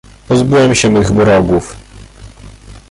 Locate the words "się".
0.75-0.89